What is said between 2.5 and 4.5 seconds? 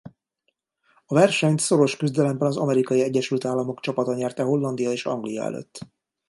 Amerikai Egyesült Államok csapata nyerte